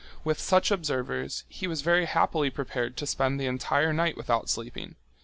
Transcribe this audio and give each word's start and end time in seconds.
With 0.23 0.39
such 0.39 0.71
observers, 0.71 1.43
he 1.47 1.67
was 1.67 1.83
very 1.83 2.05
happily 2.05 2.49
prepared 2.49 2.97
to 2.97 3.05
spend 3.05 3.39
the 3.39 3.45
entire 3.45 3.93
night 3.93 4.17
without 4.17 4.49
sleeping. 4.49 4.95